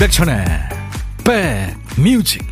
[0.00, 0.46] 임백천의
[1.94, 2.42] 백뮤직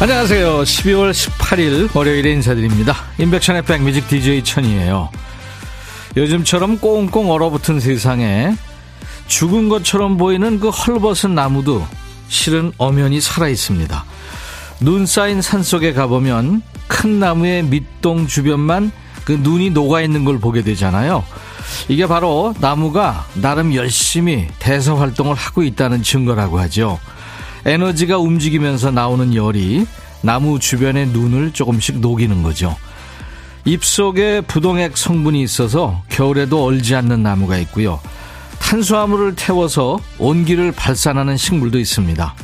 [0.00, 0.62] 안녕하세요.
[0.62, 2.94] 12월 18일 월요일에 인사드립니다.
[3.18, 5.10] 임백천의 백뮤직 DJ 천이에요.
[6.18, 8.52] 요즘처럼 꽁꽁 얼어붙은 세상에
[9.28, 11.86] 죽은 것처럼 보이는 그 헐벗은 나무도
[12.26, 14.04] 실은 엄연히 살아있습니다.
[14.80, 18.90] 눈 쌓인 산 속에 가보면 큰 나무의 밑동 주변만
[19.24, 21.22] 그 눈이 녹아있는 걸 보게 되잖아요.
[21.88, 26.98] 이게 바로 나무가 나름 열심히 대사 활동을 하고 있다는 증거라고 하죠.
[27.64, 29.86] 에너지가 움직이면서 나오는 열이
[30.22, 32.74] 나무 주변의 눈을 조금씩 녹이는 거죠.
[33.64, 38.00] 잎속에 부동액 성분이 있어서 겨울에도 얼지 않는 나무가 있고요.
[38.60, 42.34] 탄수화물을 태워서 온기를 발산하는 식물도 있습니다.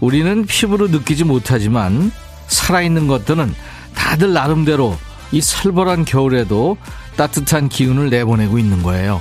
[0.00, 2.12] 우리는 피부로 느끼지 못하지만
[2.48, 3.54] 살아있는 것들은
[3.94, 4.96] 다들 나름대로
[5.30, 6.76] 이 살벌한 겨울에도
[7.16, 9.20] 따뜻한 기운을 내보내고 있는 거예요.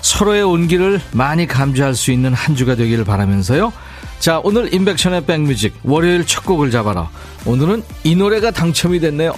[0.00, 3.72] 서로의 온기를 많이 감지할 수 있는 한 주가 되기를 바라면서요.
[4.18, 7.08] 자, 오늘 인백션의 백뮤직 월요일 첫 곡을 잡아라.
[7.44, 9.34] 오늘은 이 노래가 당첨이 됐네요.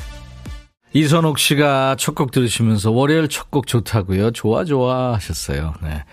[0.95, 4.31] 이선옥 씨가 첫 곡 들으시면서 월요일 첫 곡 좋다고요.
[4.31, 5.75] 좋아 좋아 하셨어요.
[5.83, 6.05] 네.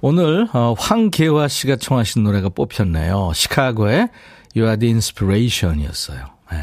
[0.00, 3.32] 오늘 어, 황계화 씨가 청하신 노래가 뽑혔네요.
[3.34, 4.08] 시카고의
[4.54, 6.24] You are the inspiration이었어요.
[6.52, 6.58] 네.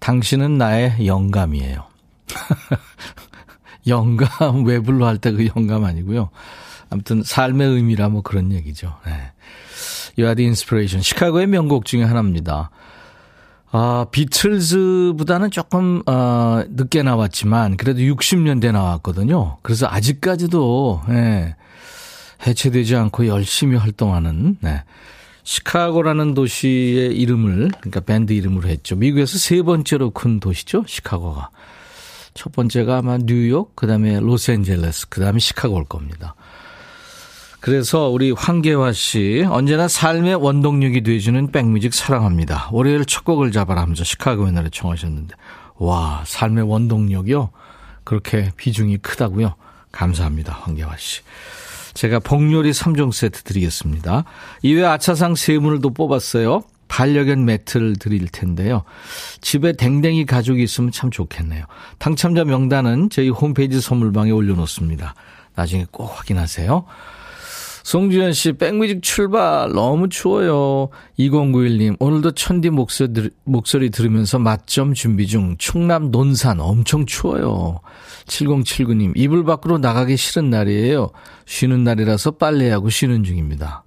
[0.00, 1.84] 당신은 나의 영감이에요.
[3.86, 6.30] 영감 외불로 할 때 그 영감 아니고요.
[6.90, 8.96] 아무튼 삶의 의미라 뭐 그런 얘기죠.
[9.06, 9.12] 네.
[10.18, 11.02] You are the inspiration.
[11.02, 12.70] 시카고의 명곡 중에 하나입니다.
[13.70, 19.58] 아, 비틀즈보다는 조금, 어, 늦게 나왔지만, 그래도 60년대 나왔거든요.
[19.62, 21.56] 그래서 아직까지도, 예,
[22.46, 24.82] 해체되지 않고 열심히 활동하는, 네.
[25.44, 28.96] 시카고라는 도시의 이름을, 그러니까 밴드 이름으로 했죠.
[28.96, 31.50] 미국에서 세 번째로 큰 도시죠, 시카고가.
[32.34, 36.34] 첫 번째가 아마 뉴욕, 그 다음에 로스앤젤레스, 그 다음에 시카고일 겁니다.
[37.60, 42.68] 그래서 우리 황계화 씨 언제나 삶의 원동력이 되어주는 백뮤직 사랑합니다.
[42.72, 45.34] 월요일 첫 곡을 잡아라 하면서 시카고의 노래 청하셨는데
[45.76, 47.50] 와 삶의 원동력이요
[48.04, 49.54] 그렇게 비중이 크다고요.
[49.90, 51.22] 감사합니다 황계화 씨.
[51.94, 54.24] 제가 복요리 3종 세트 드리겠습니다.
[54.62, 56.62] 이외 아차상 세 분을 또 뽑았어요.
[56.86, 58.84] 반려견 매트를 드릴 텐데요.
[59.40, 61.64] 집에 댕댕이 가족이 있으면 참 좋겠네요.
[61.98, 65.14] 당첨자 명단은 저희 홈페이지 선물방에 올려놓습니다.
[65.54, 66.84] 나중에 꼭 확인하세요.
[67.88, 69.72] 송주현 씨, 백뮤직 출발.
[69.72, 70.90] 너무 추워요.
[71.18, 75.56] 2091님, 오늘도 천디 목소리, 목소리 들으면서 맛점 준비 중.
[75.56, 77.80] 충남 논산 엄청 추워요.
[78.26, 81.08] 7079님, 이불 밖으로 나가기 싫은 날이에요.
[81.46, 83.84] 쉬는 날이라서 빨래하고 쉬는 중입니다.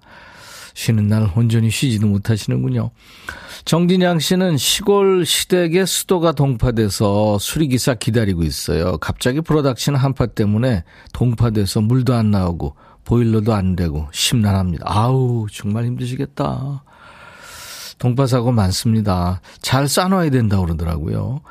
[0.74, 2.90] 쉬는 날 온전히 쉬지도 못하시는군요.
[3.66, 8.98] 정진양 씨는 시골 시댁에 수도가 동파돼서 수리기사 기다리고 있어요.
[8.98, 12.76] 갑자기 불어닥치는 한파 때문에 동파돼서 물도 안 나오고
[13.06, 14.86] 보일러도 안 되고 심란합니다.
[14.88, 16.84] 아우 정말 힘드시겠다.
[18.00, 19.42] 동파사고 많습니다.
[19.62, 21.42] 잘 싸놔야 된다고 그러더라고요.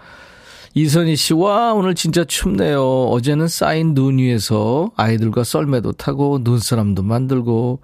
[0.74, 3.06] 이선희 씨, 와, 오늘 진짜 춥네요.
[3.06, 7.80] 어제는 쌓인 눈 위에서 아이들과 썰매도 타고 눈사람도 만들고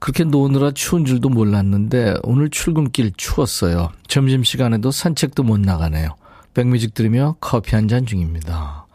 [0.00, 3.90] 그렇게 노느라 추운 줄도 몰랐는데 오늘 출근길 추웠어요.
[4.08, 6.16] 점심시간에도 산책도 못 나가네요.
[6.54, 8.86] 백뮤직 들으며 커피 한 잔 중입니다.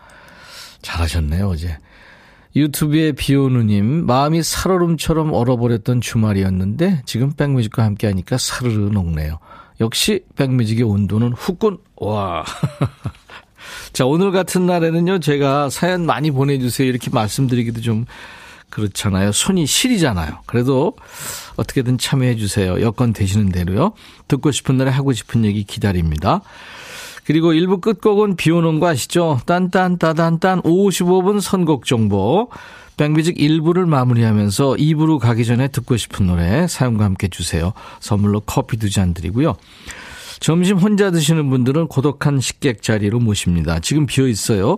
[0.82, 1.78] 잘하셨네요, 어제.
[2.56, 9.40] 유튜브에 비오누님, 마음이 살얼음처럼 얼어버렸던 주말이었는데, 지금 백뮤직과 함께 하니까 사르르 녹네요.
[9.82, 12.46] 역시 백뮤직의 온도는 후끈, 와.
[13.92, 16.88] 자, 오늘 같은 날에는요, 제가 사연 많이 보내주세요.
[16.88, 18.06] 이렇게 말씀드리기도 좀
[18.74, 19.32] 그렇잖아요.
[19.32, 20.40] 손이 시리잖아요.
[20.48, 20.96] 그래도
[21.58, 22.82] 어떻게든 참여해주세요.
[22.82, 23.94] 여건 되시는 대로요.
[24.28, 26.42] 듣고 싶은 노래 하고 싶은 얘기 기다립니다.
[27.26, 29.40] 그리고 1부 끝곡은 비 오는 거 아시죠?
[29.46, 32.50] 딴딴따단딴 55분 선곡 정보.
[32.98, 37.74] 백뮤직 1부를 마무리하면서 2부로 가기 전에 듣고 싶은 노래 사용과 함께 주세요.
[38.00, 39.56] 선물로 커피 두 잔 드리고요.
[40.40, 43.80] 점심 혼자 드시는 분들은 고독한 식객 자리로 모십니다.
[43.80, 44.78] 지금 비어 있어요.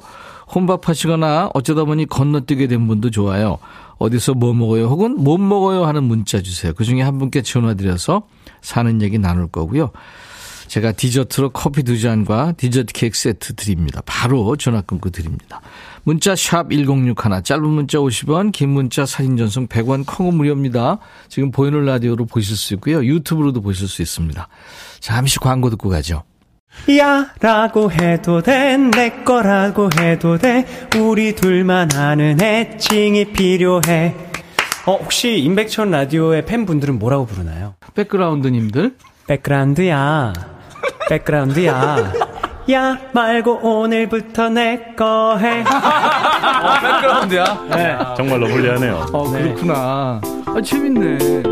[0.54, 3.58] 혼밥 하시거나 어쩌다 보니 건너뛰게 된 분도 좋아요.
[3.98, 4.86] 어디서 뭐 먹어요?
[4.86, 5.86] 혹은 못 먹어요?
[5.86, 6.74] 하는 문자 주세요.
[6.74, 8.24] 그 중에 한 분께 전화드려서
[8.62, 9.90] 사는 얘기 나눌 거고요.
[10.76, 14.02] 제가 디저트로 커피 두 잔과 디저트 케이크 세트 드립니다.
[14.06, 15.62] 바로 전화 끊고 드립니다.
[16.04, 20.98] 문자 샵 1061, 짧은 문자 50원, 긴 문자 사진 전송 100원, 콩은 무료입니다.
[21.30, 23.06] 지금 보이는 라디오로 보실 수 있고요.
[23.06, 24.50] 유튜브로도 보실 수 있습니다.
[25.00, 26.24] 잠시 광고 듣고 가죠.
[26.98, 30.66] 야 라고 해도 돼 내 거라고 해도 돼
[30.98, 34.14] 우리 둘만 아는 애칭이 필요해
[34.88, 37.76] 어 혹시 임백천 라디오의 팬분들은 뭐라고 부르나요?
[37.94, 40.55] 백그라운드님들 백그라운드야
[41.10, 42.14] 백그라운드야
[42.72, 45.62] 야 말고 오늘부터 내 거 해.
[45.62, 47.66] 어, 백그라운드야?
[47.70, 47.98] 네.
[48.18, 49.06] 정말로 불리하네요.
[49.14, 50.22] 어, 그렇구나.
[50.48, 51.44] 아, 재밌네.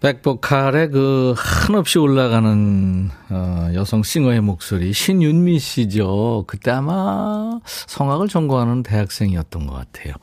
[0.00, 6.44] 백보컬의 그 한없이 올라가는 어, 여성 싱어의 목소리 신윤미 씨죠.
[6.46, 10.14] 그때 아마 성악을 전공하는 대학생이었던 것 같아요.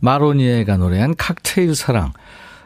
[0.00, 2.12] 마로니에가 노래한 칵테일 사랑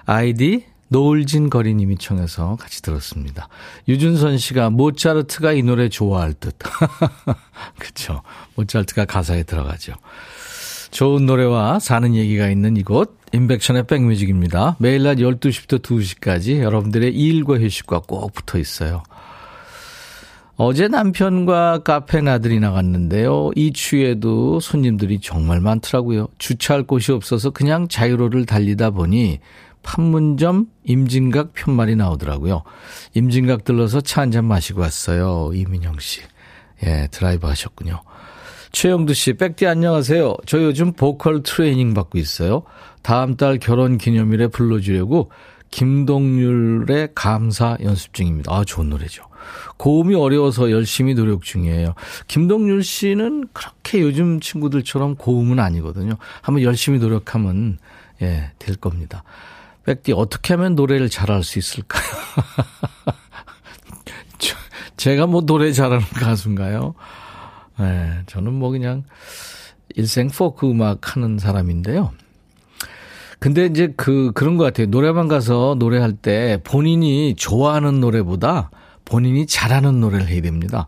[0.05, 3.49] 아이디 노을진 거리님이 청해서 같이 들었습니다.
[3.89, 6.57] 유준선 씨가 모차르트가 이 노래 좋아할 듯.
[7.79, 8.23] 그렇죠.
[8.57, 9.95] 모차르트가 가사에 들어가죠.
[10.91, 14.77] 좋은 노래와 사는 얘기가 있는 이곳 인백션의 백뮤직입니다.
[14.81, 19.05] 매일 낮 12시부터 2시까지 여러분들의 일과 휴식과 꼭 붙어 있어요.
[20.57, 23.51] 어제 남편과 카페 나들이 나갔는데요.
[23.55, 26.29] 이 추위에도 손님들이 정말 많더라고요.
[26.37, 29.39] 주차할 곳이 없어서 그냥 자유로를 달리다 보니
[29.83, 32.63] 판문점 임진각 팻말이 나오더라고요.
[33.15, 35.51] 임진각 들러서 차 한 잔 마시고 왔어요.
[35.55, 36.21] 이민영 씨.
[36.85, 38.03] 예, 드라이브 하셨군요.
[38.73, 40.37] 최영두 씨, 백디 안녕하세요.
[40.47, 42.63] 저 요즘 보컬 트레이닝 받고 있어요.
[43.03, 45.31] 다음 달 결혼 기념일에 불러주려고
[45.71, 48.53] 김동률의 감사 연습 중입니다.
[48.53, 49.25] 아, 좋은 노래죠.
[49.79, 51.95] 고음이 어려워서 열심히 노력 중이에요.
[52.29, 56.15] 김동률 씨는 그렇게 요즘 친구들처럼 고음은 아니거든요.
[56.43, 57.79] 한번 열심히 노력하면,
[58.23, 59.25] 예, 될 겁니다.
[59.91, 62.03] 백디, 어떻게 하면 노래를 잘할 수 있을까요?
[64.97, 66.95] 제가 뭐 노래 잘하는 가수인가요?
[67.81, 69.03] 네, 저는 뭐 그냥
[69.97, 72.13] 일생 포크 음악 하는 사람인데요.
[73.41, 74.87] 근데 이제 그, 그런 것 같아요.
[74.87, 78.71] 노래방 가서 노래할 때 본인이 좋아하는 노래보다
[79.05, 80.87] 본인이 잘하는 노래를 해야 됩니다.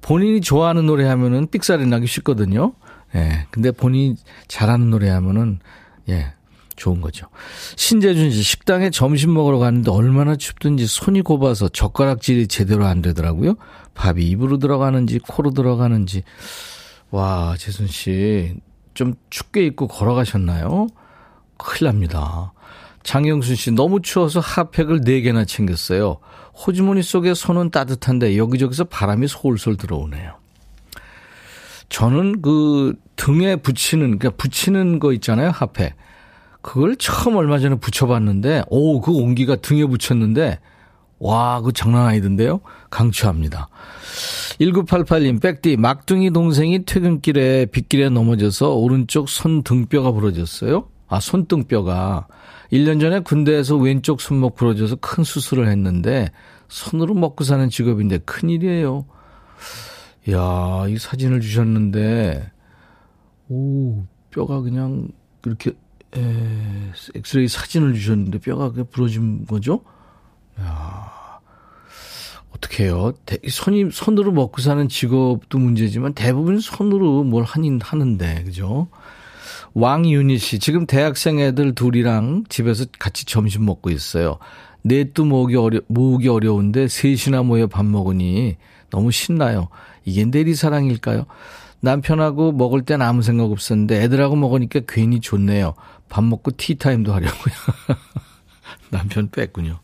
[0.00, 2.72] 본인이 좋아하는 노래 하면은 삑사리 나기 쉽거든요.
[3.14, 3.18] 예.
[3.20, 4.16] 네, 근데 본인이
[4.48, 5.60] 잘하는 노래 하면은,
[6.08, 6.32] 예,
[6.76, 7.26] 좋은 거죠.
[7.76, 13.54] 신재준 씨, 식당에 점심 먹으러 갔는데 얼마나 춥든지 손이 곱아서 젓가락질이 제대로 안 되더라고요.
[13.94, 16.22] 밥이 입으로 들어가는지 코로 들어가는지.
[17.10, 18.54] 와, 재순 씨,
[18.94, 20.88] 좀 춥게 입고 걸어가셨나요?
[21.56, 22.52] 큰일 납니다.
[23.02, 26.18] 장영순 씨, 너무 추워서 핫팩을 4개나 챙겼어요.
[26.54, 30.38] 호주머니 속에 손은 따뜻한데 여기저기서 바람이 솔솔 들어오네요.
[31.88, 35.94] 저는 그 등에 붙이는, 그러니까 붙이는 거 있잖아요, 핫팩.
[36.64, 40.60] 그걸 처음 얼마 전에 붙여봤는데, 오, 그 온기가 등에 붙였는데,
[41.18, 42.62] 와, 그 장난 아니던데요?
[42.88, 43.68] 강추합니다.
[44.58, 50.88] 1988님, 백디, 막둥이 동생이 퇴근길에 빗길에 넘어져서 오른쪽 손 등뼈가 부러졌어요.
[51.06, 52.28] 아, 손등뼈가.
[52.72, 56.30] 1년 전에 군대에서 왼쪽 손목 부러져서 큰 수술을 했는데,
[56.68, 59.04] 손으로 먹고 사는 직업인데 큰일이에요.
[60.30, 62.50] 야, 이 사진을 주셨는데,
[63.50, 65.08] 오, 뼈가 그냥
[65.44, 65.72] 이렇게
[66.16, 69.82] 에, 엑스레이 사진을 주셨는데 뼈가 부러진 거죠?
[70.60, 71.14] 야
[72.54, 73.12] 어떻게 해요?
[73.48, 78.88] 손이, 손으로 먹고 사는 직업도 문제지만 대부분 손으로 뭘 하긴 하는데, 그죠?
[79.74, 84.38] 왕윤희 씨, 지금 대학생 애들 둘이랑 집에서 같이 점심 먹고 있어요.
[84.82, 88.56] 넷도 모으기 어려, 모으기 어려운데 셋이나 모여 밥 먹으니
[88.90, 89.68] 너무 신나요.
[90.04, 91.26] 이게 내리사랑일까요?
[91.84, 95.74] 남편하고 먹을 땐 아무 생각 없었는데 애들하고 먹으니까 괜히 좋네요.
[96.08, 97.54] 밥 먹고 티타임도 하려고요.
[98.90, 99.78] 남편 뺐군요.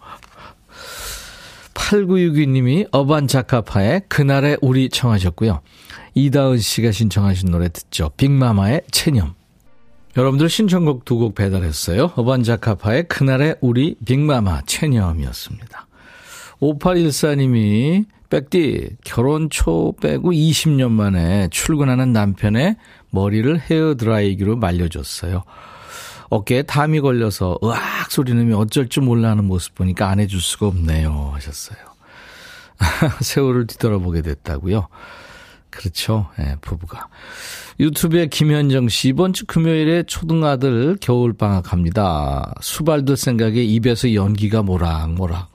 [1.75, 5.61] 8962님이 어반자카파의 그날의 우리 청하셨고요.
[6.15, 8.11] 이다은 씨가 신청하신 노래 듣죠.
[8.17, 9.35] 빅마마의 체념.
[10.17, 12.13] 여러분들 신청곡 두 곡 배달했어요.
[12.17, 15.87] 어반자카파의 그날의 우리 빅마마 체념이었습니다.
[16.61, 22.77] 5814님이 백디 결혼 초 빼고 20년 만에 출근하는 남편의
[23.11, 25.43] 머리를 헤어드라이기로 말려줬어요.
[26.31, 30.69] 어깨에 담이 걸려서 으악 소리 내며 어쩔 줄 몰라 하는 모습 보니까 안 해줄 수가
[30.69, 31.79] 없네요 하셨어요.
[33.21, 34.87] 세월을 뒤돌아보게 됐다고요.
[35.71, 36.29] 그렇죠.
[36.39, 37.09] 예, 부부가.
[37.79, 42.53] 유튜브에 김현정 씨, 이번 주 금요일에 초등아들 겨울방학 합니다.
[42.61, 45.51] 수발들 생각에 입에서 연기가 모락모락.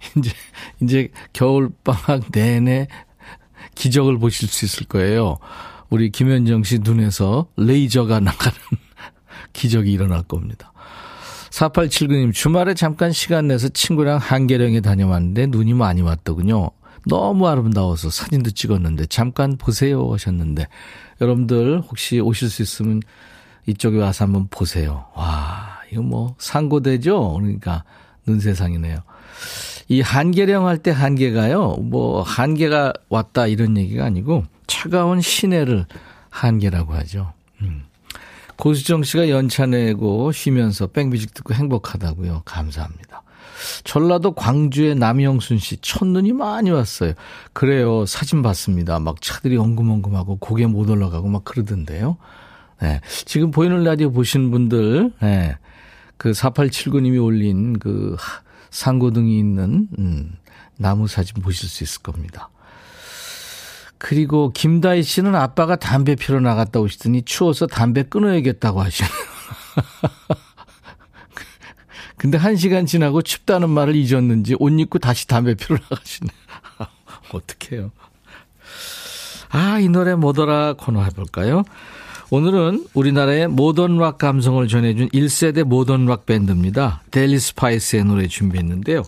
[0.16, 0.30] 이제,
[0.80, 2.88] 이제 겨울방학 내내
[3.74, 5.38] 기적을 보실 수 있을 거예요.
[5.90, 8.56] 우리 김현정 씨 눈에서 레이저가 나가는
[9.52, 10.72] 기적이 일어날 겁니다.
[11.50, 16.70] 4879님, 주말에 잠깐 시간 내서 친구랑 한계령에 다녀왔는데 눈이 많이 왔더군요.
[17.08, 20.66] 너무 아름다워서 사진도 찍었는데 잠깐 보세요 하셨는데
[21.20, 23.00] 여러분들 혹시 오실 수 있으면
[23.66, 25.06] 이쪽에 와서 한번 보세요.
[25.14, 27.34] 와, 이거 뭐 상고되죠?
[27.34, 27.84] 그러니까
[28.26, 28.98] 눈 세상이네요.
[29.90, 31.78] 이 한계령 할 때 한계가요.
[31.82, 35.84] 뭐 한계가 왔다 이런 얘기가 아니고 차가운 시내를
[36.30, 37.32] 한계라고 하죠.
[37.60, 37.82] 음.
[38.56, 42.42] 고수정 씨가 연차 내고 쉬면서 백뮤직 듣고 행복하다고요.
[42.44, 43.22] 감사합니다.
[43.82, 47.14] 전라도 광주의 남영순 씨 첫눈이 많이 왔어요.
[47.52, 48.06] 그래요.
[48.06, 49.00] 사진 봤습니다.
[49.00, 52.16] 막 차들이 엉금엉금하고 고개 못 올라가고 막 그러던데요.
[52.80, 53.00] 네.
[53.24, 55.56] 지금 보이는 라디오 보신 분들, 네.
[56.16, 58.16] 그 4879님이 올린 그
[58.70, 60.36] 상고등이 있는, 음,
[60.76, 62.50] 나무 사진 보실 수 있을 겁니다.
[63.98, 69.12] 그리고 김다희 씨는 아빠가 담배 피러 나갔다 오시더니 추워서 담배 끊어야겠다고 하시네요.
[72.16, 76.30] 근데 한 시간 지나고 춥다는 말을 잊었는지 옷 입고 다시 담배 피러 나가시네.
[77.32, 77.90] 어떡해요.
[79.50, 81.62] 아, 이 노래 뭐더라 코너 해볼까요?
[82.32, 87.02] 오늘은 우리나라의 모던 락 감성을 전해준 1세대 모던 락 밴드입니다.
[87.10, 89.02] 델리 스파이스의 노래 준비했는데요.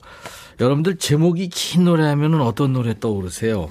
[0.60, 3.68] 여러분들 제목이 긴 노래 하면 어떤 노래 떠오르세요?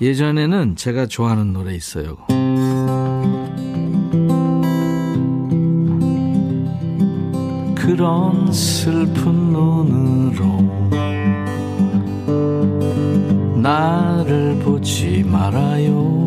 [0.00, 2.16] 예전에는 제가 좋아하는 노래 있어요.
[7.74, 10.46] 그런 슬픈 눈으로
[13.60, 16.25] 나를 보지 말아요.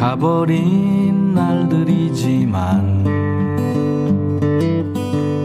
[0.00, 3.04] 가버린 날들이지만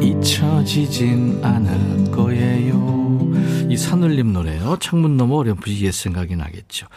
[0.02, 3.20] 잊혀지진 않을 거예요.
[3.70, 4.78] 이 산울림 노래요.
[4.80, 6.88] 창문 너머 어렴풋이 옛 생각이 나겠죠.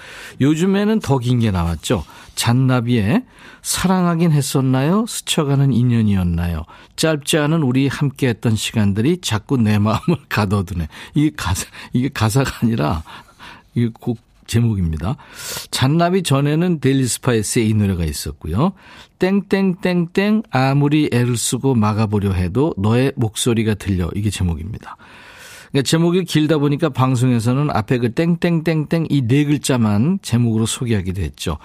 [0.41, 2.05] 요즘에는 더 긴 게 나왔죠.
[2.37, 3.25] 잔나비의
[3.63, 5.05] 사랑하긴 했었나요?
[5.09, 6.63] 스쳐가는 인연이었나요?
[6.95, 10.87] 짧지 않은 우리 함께 했던 시간들이 자꾸 내 마음을 가둬두네.
[11.15, 13.03] 이게 가사, 이게 가사가 아니라,
[13.75, 15.17] 이게 곡 제목입니다.
[15.71, 18.73] 잔나비 전에는 델리스파이스의 이 노래가 있었고요.
[19.21, 24.11] 땡땡땡땡 아무리 애를 쓰고 막아보려 해도 너의 목소리가 들려.
[24.17, 24.97] 이게 제목입니다.
[25.71, 31.59] 그러니까 제목이 길다 보니까 방송에서는 앞에 그 땡땡땡땡 이 네 글자만 제목으로 소개하기도 했죠.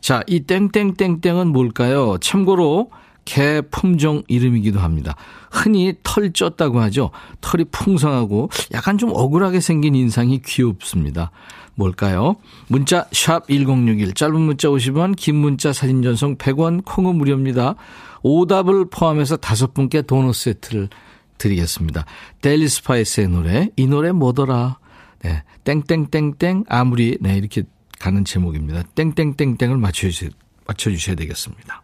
[0.00, 2.18] 자, 이 땡땡땡땡은 뭘까요?
[2.20, 2.90] 참고로
[3.26, 5.14] 개 품종 이름이기도 합니다.
[5.50, 7.10] 흔히 털 쪘다고 하죠.
[7.42, 11.30] 털이 풍성하고 약간 좀 억울하게 생긴 인상이 귀엽습니다.
[11.74, 12.36] 뭘까요?
[12.68, 17.74] 문자 샵 1061, 짧은 문자 50원, 긴 문자 사진 전송 100원, 콩은 무료입니다.
[18.22, 20.88] 오답을 포함해서 다섯 분께 도넛 세트를
[21.36, 22.06] 드리겠습니다.
[22.40, 24.78] 델리 스파이스의 노래, 이 노래 뭐더라?
[25.22, 27.64] 네, 땡땡땡땡 아무리 네 이렇게
[27.98, 28.82] 가는 제목입니다.
[28.94, 30.30] 땡땡땡땡을 맞춰주셔야,
[30.66, 31.82] 맞춰주셔야 되겠습니다.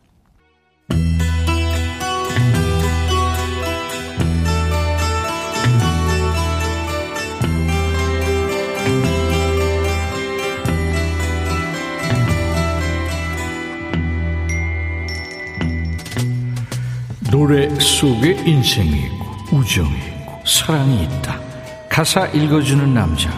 [17.42, 21.40] 노래 속에 인생이 있고 우정이 있고 사랑이 있다.
[21.88, 23.30] 가사 읽어주는 남자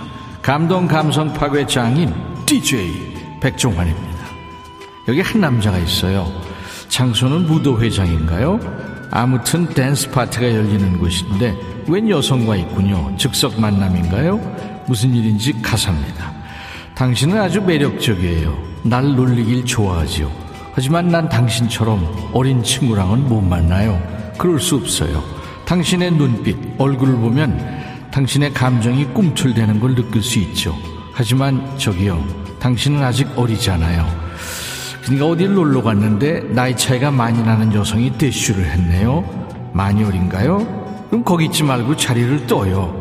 [0.43, 2.13] 감동 감성 파괴 장인
[2.45, 4.27] DJ 백종환입니다.
[5.09, 6.31] 여기 한 남자가 있어요.
[6.91, 8.61] 장소는 무도회장인가요?
[9.11, 11.57] 아무튼 댄스 파티가 열리는 곳인데
[11.89, 13.11] 웬 여성과 있군요.
[13.17, 14.85] 즉석 만남인가요?
[14.87, 16.31] 무슨 일인지 가사입니다.
[16.95, 18.55] 당신은 아주 매력적이에요.
[18.83, 20.44] 날 놀리길 좋아하지요.
[20.75, 24.01] 하지만 난 당신처럼 어린 친구랑은 못 만나요.
[24.37, 25.23] 그럴 수 없어요.
[25.67, 30.77] 당신의 눈빛, 얼굴을 보면 당신의 감정이 꿈틀대는 걸 느낄 수 있죠.
[31.13, 32.23] 하지만 저기요,
[32.59, 34.25] 당신은 아직 어리잖아요.
[35.05, 39.25] 그러니까 어딜 놀러 갔는데 나이 차이가 많이 나는 여성이 대쉬를 했네요.
[39.73, 41.07] 많이 어린가요?
[41.09, 43.01] 그럼 거기 있지 말고 자리를 떠요.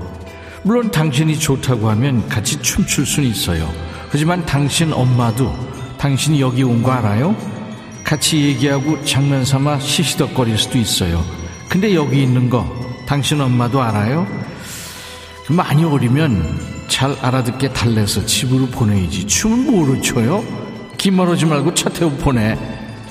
[0.64, 3.68] 물론 당신이 좋다고 하면 같이 춤출 수는 있어요.
[4.12, 5.52] 하지만 당신 엄마도
[5.98, 7.36] 당신이 여기 온 거 알아요?
[8.04, 11.24] 같이 얘기하고 장난삼아 시시덕거릴 수도 있어요.
[11.70, 12.68] 근데 여기 있는 거
[13.06, 14.28] 당신 엄마도 알아요?
[15.50, 19.26] 많이 어리면 잘 알아듣게 달래서 집으로 보내야지.
[19.26, 20.44] 춤은 뭐로 춰요?
[20.98, 22.58] 기멀어지 말고 차 태워 보내.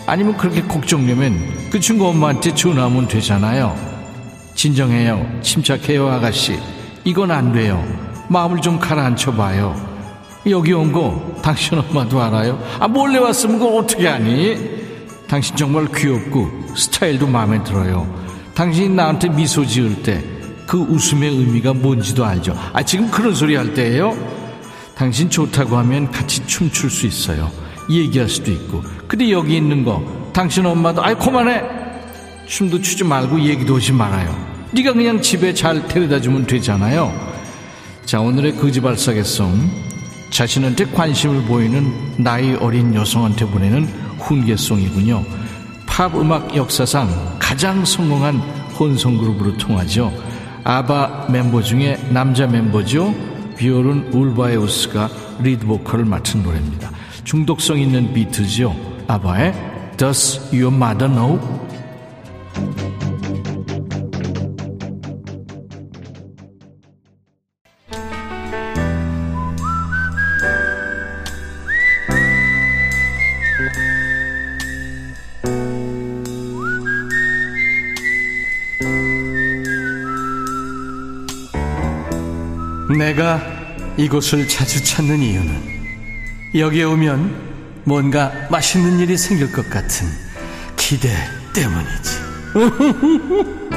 [0.06, 3.76] 아니면 그렇게 걱정되면 그 친구 엄마한테 전화하면 되잖아요.
[4.54, 5.26] 진정해요.
[5.42, 6.58] 침착해요, 아가씨.
[7.04, 7.84] 이건 안 돼요.
[8.28, 9.75] 마음을 좀 가라앉혀 봐요.
[10.49, 12.62] 여기 온 거 당신 엄마도 알아요?
[12.78, 14.81] 아, 몰래 왔으면 그걸 어떻게 하니?
[15.32, 18.06] 당신 정말 귀엽고 스타일도 마음에 들어요.
[18.54, 22.58] 당신이 나한테 미소 지을 때 그 웃음의 의미가 뭔지도 알죠.
[22.72, 24.16] 아, 지금 그런 소리 할 때예요?
[24.94, 27.50] 당신 좋다고 하면 같이 춤출 수 있어요.
[27.90, 28.82] 얘기할 수도 있고.
[29.06, 31.62] 근데 여기 있는 거 당신 엄마도 아이 그만해.
[32.46, 34.34] 춤도 추지 말고 얘기도 하지 말아요.
[34.70, 37.12] 네가 그냥 집에 잘 데려다 주면 되잖아요.
[38.06, 39.82] 자, 오늘의 거지발사계송.
[40.30, 45.24] 자신한테 관심을 보이는 나이 어린 여성한테 보내는 훈계송이군요.
[45.86, 48.36] 팝 음악 역사상 가장 성공한
[48.78, 50.12] 혼성 그룹으로 통하죠.
[50.64, 53.14] 아바 멤버 중에 남자 멤버죠.
[53.56, 55.10] 비요른 울바에우스가
[55.40, 56.90] 리드 보컬을 맡은 노래입니다.
[57.24, 58.74] 중독성 있는 비트죠.
[59.06, 59.52] 아바의
[59.96, 61.38] Does Your Mother Know?
[83.12, 83.40] 내가
[83.99, 85.54] 이곳을 자주 찾는 이유는
[86.54, 87.52] 여기에 오면
[87.85, 90.09] 뭔가 맛있는 일이 생길 것 같은
[90.76, 91.11] 기대
[91.54, 92.23] 때문이지.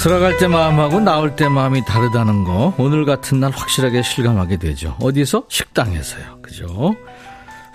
[0.00, 4.96] 들어갈 때 마음하고 나올 때 마음이 다르다는 거 오늘 같은 날 확실하게 실감하게 되죠.
[5.00, 5.44] 어디서?
[5.48, 6.40] 식당에서요.
[6.42, 6.96] 그죠?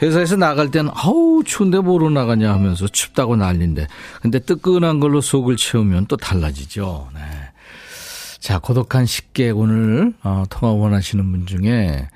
[0.01, 3.87] 회사에서 나갈 땐 아우 추운데 뭐로 나가냐 하면서 춥다고 난린데
[4.21, 7.09] 근데 뜨끈한 걸로 속을 채우면 또 달라지죠.
[7.13, 7.21] 네.
[8.39, 12.07] 자 고독한 식객 오늘 어, 통화 원하시는 분 중에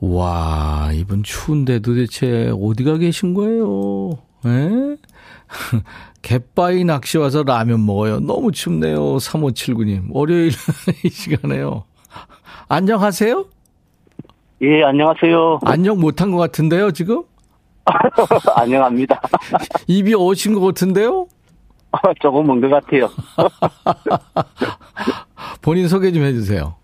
[0.00, 4.18] 와 이분 추운데 도대체 어디가 계신 거예요?
[4.46, 4.96] 에?
[6.22, 8.20] 갯바위 낚시 와서 라면 먹어요.
[8.20, 9.16] 너무 춥네요.
[9.16, 10.06] 3579님.
[10.10, 10.52] 월요일
[11.04, 11.84] 이 시간에요.
[12.68, 13.46] 안녕하세요?
[14.62, 15.60] 예, 안녕하세요.
[15.64, 17.22] 안녕 못한 것 같은데요, 지금?
[18.56, 19.20] 안녕합니다.
[19.86, 21.26] 입이 어신 것 같은데요?
[22.20, 23.08] 조금 먼 것 같아요.
[25.60, 26.74] 본인 소개 좀 해주세요.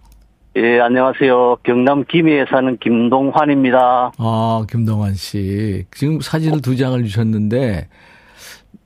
[0.57, 1.59] 예, 안녕하세요.
[1.63, 4.13] 경남 김해에 사는 김동환입니다.
[4.19, 5.85] 아, 김동환 씨.
[5.93, 7.89] 지금 사진을 두 장을 주셨는데,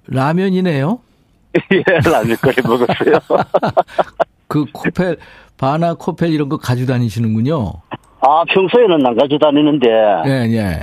[0.06, 1.00] 라면이네요?
[1.72, 3.18] 예, 라면 끓여 먹었어요.
[4.46, 5.16] 그 코펠,
[5.56, 7.72] 바나 코펠 이런 거 가지고 다니시는군요.
[8.26, 9.88] 아, 평소에는 안 가져 다니는데,
[10.26, 10.80] 예, 예.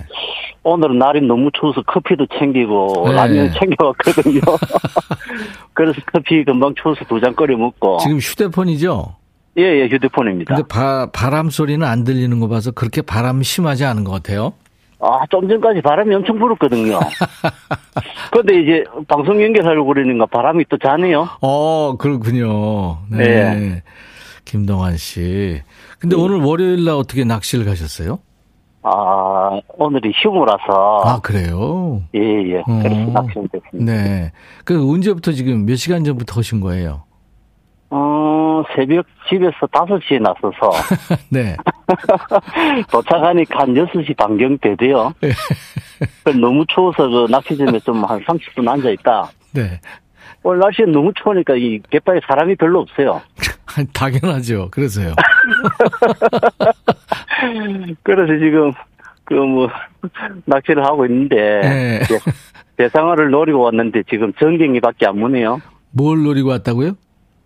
[0.63, 3.13] 오늘은 날이 너무 추워서 커피도 챙기고, 네.
[3.13, 4.41] 라면 챙겨왔거든요.
[5.73, 7.97] 그래서 커피 금방 추워서 두 잔 끓여 먹고.
[7.97, 9.15] 지금 휴대폰이죠?
[9.58, 10.56] 예, 예, 휴대폰입니다.
[10.56, 14.54] 근데 바, 바람 소리는 안 들리는 거 봐서 그렇게 바람이 심하지 않은 것 같아요.
[14.99, 16.99] 아, 좀 전까지 바람이 엄청 불었거든요.
[18.32, 21.27] 근데 이제 방송 연결하려고 그러니까 바람이 또 자네요.
[21.41, 22.99] 어, 그렇군요.
[23.10, 23.17] 네.
[23.56, 23.84] 네.
[24.45, 25.62] 김동환 씨.
[25.99, 28.19] 근데 오늘 월요일 날 어떻게 낚시를 가셨어요?
[28.84, 31.01] 아, 오늘이 휴무라서.
[31.06, 32.01] 아, 그래요?
[32.15, 32.63] 예, 예.
[32.65, 33.12] 그래서 어.
[33.13, 33.93] 낚시는 됐습니다.
[33.93, 34.32] 네.
[34.65, 37.04] 그 언제부터 지금 몇 시간 전부터 오신 거예요?
[37.91, 40.71] 어, 새벽 집에서 5시에 나서서
[41.30, 41.56] 네.
[42.91, 45.13] 도착하니까 한 6시 반경 되대요.
[45.23, 45.32] 예.
[46.23, 49.30] 그 너무 추워서 그 낚시점에 좀 한 30분 앉아있다.
[49.54, 49.80] 네.
[50.43, 53.21] 오늘 날씨는 너무 추우니까 이 갯바에 사람이 별로 없어요.
[53.93, 54.69] 당연하죠.
[54.71, 55.13] 그래서요.
[58.04, 58.71] 그래서 지금
[59.25, 59.69] 그 뭐
[60.45, 61.99] 낚시를 하고 있는데 네.
[62.12, 62.17] 예,
[62.77, 65.62] 대상어를 노리고 왔는데 지금 전갱이밖에 안 무네요.
[65.91, 66.93] 뭘 노리고 왔다고요?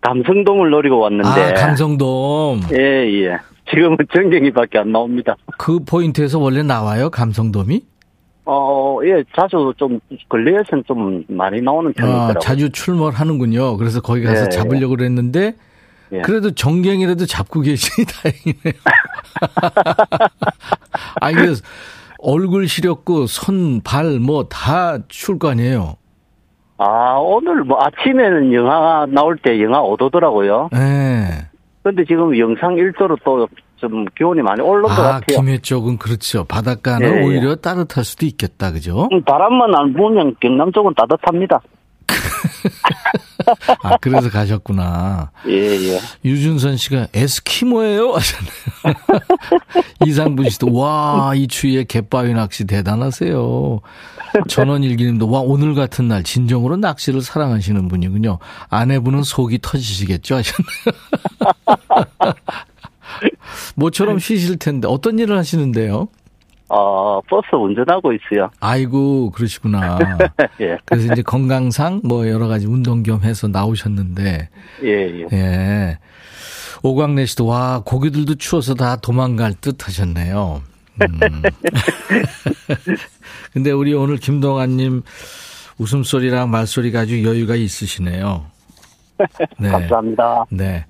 [0.01, 2.61] 감성돔을 노리고 왔는데 아, 감성돔.
[2.73, 3.37] 예, 예.
[3.69, 5.35] 지금은 전갱이밖에 안 나옵니다.
[5.57, 7.09] 그 포인트에서 원래 나와요?
[7.09, 7.81] 감성돔이?
[8.45, 12.39] 어, 예, 자주 좀, 근래에서는 좀 많이 나오는 아, 편이더라고요.
[12.39, 13.77] 자주 출몰하는군요.
[13.77, 14.49] 그래서 거기 가서 네.
[14.49, 15.55] 잡으려고 그랬는데
[16.11, 16.21] 예.
[16.21, 18.81] 그래도 정갱이라도 잡고 계시니 다행이네요.
[21.21, 21.63] 아니, 그래서
[22.19, 25.95] 얼굴 시렸고 손, 발 뭐다출거 아니에요.
[26.77, 30.69] 아, 오늘 뭐 아침에는 영하 나올 때 영하 5도더라고요.
[30.71, 31.47] 네.
[31.83, 35.39] 근데 지금 영상 1도로 또 좀 기온이 많이 것 아, 같아요.
[35.39, 36.43] 김해 쪽은 그렇죠.
[36.45, 37.25] 바닷가는 예, 예.
[37.25, 38.71] 오히려 따뜻할 수도 있겠다.
[38.71, 39.09] 그죠?
[39.11, 41.61] 음, 바람만 안 불면 경남 쪽은 따뜻합니다.
[43.83, 45.31] 아, 그래서 가셨구나.
[45.47, 45.99] 예, 예.
[46.23, 48.11] 유준선 씨가 에스키모예요?
[48.13, 48.51] 하셨네요.
[50.05, 53.81] 이상분 씨도 와, 이 추위에 갯바위 낚시 대단하세요.
[54.47, 58.39] 전원일기님도 와, 오늘 같은 날 진정으로 낚시를 사랑하시는 분이군요.
[58.69, 60.35] 아내분은 속이 터지시겠죠?
[60.35, 60.95] 하셨네요.
[63.75, 66.07] 모처럼 쉬실 텐데 어떤 일을 하시는데요?
[66.67, 68.49] 어, 버스 운전하고 있어요.
[68.59, 69.99] 아이고, 그러시구나.
[70.61, 74.49] 예, 그래서 이제 건강상 뭐 여러 가지 운동 겸 해서 나오셨는데,
[74.83, 75.27] 예, 예.
[75.31, 75.97] 예.
[76.81, 80.61] 오광래 씨도 와, 고기들도 추워서 다 도망갈 듯 하셨네요.
[81.01, 81.41] 음.
[83.53, 85.01] 근데 우리 오늘 김동환님
[85.77, 88.45] 웃음소리랑 말소리가 아주 여유가 있으시네요.
[89.59, 89.69] 네.
[89.69, 90.45] 감사합니다.
[90.49, 90.85] 네.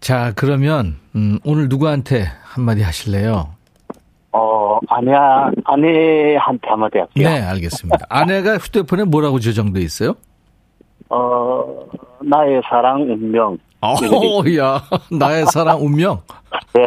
[0.00, 3.48] 자, 그러면, 음, 오늘 누구한테 한마디 하실래요?
[4.32, 5.12] 어, 아내,
[5.64, 7.28] 아내한테 한마디 할게요.
[7.28, 8.06] 네, 알겠습니다.
[8.08, 10.14] 아내가 휴대폰에 뭐라고 저장돼 있어요?
[11.08, 11.86] 어,
[12.22, 13.58] 나의 사랑 운명.
[13.80, 13.94] 어,
[14.58, 16.20] 야, 나의 사랑 운명.
[16.74, 16.86] 네.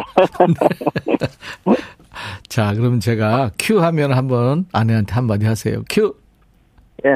[2.48, 5.82] 자, 그럼 제가 큐 하면 한번 아내한테 한마디 하세요.
[5.90, 6.14] 큐!
[7.04, 7.14] 예.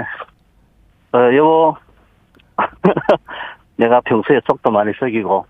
[1.16, 1.76] 어, 여보.
[3.76, 5.44] 내가 평소에 속도 많이 썩이고,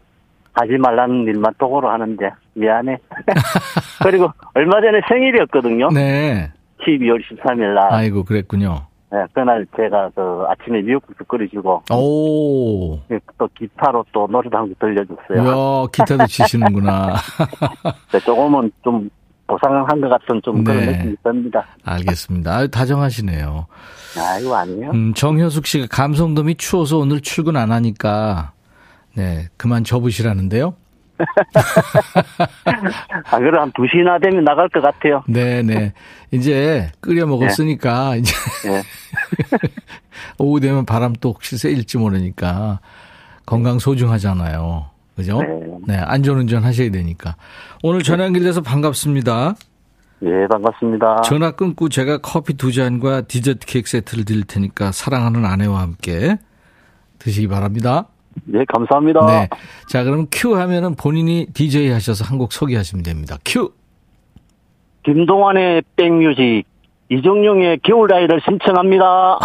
[0.54, 2.98] 하지 말라는 일만 도구로 하는데, 미안해.
[4.02, 5.88] 그리고 얼마 전에 생일이었거든요.
[5.90, 6.50] 네.
[6.80, 7.92] 12월 13일 날.
[7.92, 8.86] 아이고, 그랬군요.
[9.14, 12.96] 네, 그날 제가 그 아침에 미역국수 끓여주고, 오.
[13.12, 15.36] 예, 또 기타로 또 노래도 한곡 들려줬어요.
[15.36, 17.14] 이야, 기타도 치시는구나.
[18.10, 19.08] 네, 조금은 좀
[19.46, 20.96] 보상한 것 같은 좀 그런 네.
[20.96, 21.64] 느낌이 듭니다.
[21.84, 22.56] 알겠습니다.
[22.56, 23.66] 아유, 다정하시네요.
[24.18, 24.90] 아이고, 아니에요.
[24.90, 28.50] 음, 정효숙 씨가 감성돔이 추워서 오늘 출근 안 하니까,
[29.14, 30.74] 네, 그만 접으시라는데요.
[33.30, 35.22] 아, 그래, 한 2시나 되면 나갈 것 같아요.
[35.28, 35.92] 네네.
[36.32, 38.34] 이제 끓여 먹었으니까, 이제
[38.66, 38.82] 예.
[40.38, 42.80] 오후 되면 바람 또 혹시 세일지 모르니까
[43.46, 44.86] 건강 소중하잖아요.
[45.14, 45.40] 그죠?
[45.42, 45.94] 네.
[45.94, 47.36] 네, 안전운전 하셔야 되니까.
[47.82, 49.54] 오늘 전화 연결돼서 반갑습니다.
[50.22, 51.22] 예, 반갑습니다.
[51.22, 56.38] 전화 끊고 제가 커피 두 잔과 디저트 케이크 세트를 드릴 테니까 사랑하는 아내와 함께
[57.18, 58.08] 드시기 바랍니다.
[58.54, 59.26] 예, 감사합니다.
[59.26, 59.48] 네.
[59.88, 63.36] 자, 그럼 큐 하면은 본인이 DJ 하셔서 한 곡 소개하시면 됩니다.
[63.44, 63.72] 큐!
[65.04, 66.64] 김동완의 백뮤직,
[67.10, 69.38] 이정용의 겨울아이를 신청합니다.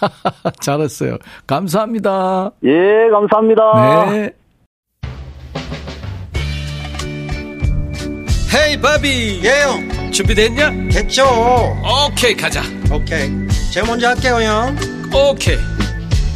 [0.60, 1.16] 잘했어요.
[1.46, 2.50] 감사합니다.
[2.64, 4.10] 예, 감사합니다.
[4.10, 4.30] 네.
[8.52, 10.70] 헤이 바비 예영 준비됐냐?
[10.90, 11.22] 됐죠
[12.08, 12.60] 오케이 가자
[12.92, 13.28] 오케이
[13.72, 14.76] 제가 먼저 할게요 형
[15.14, 15.56] 오케이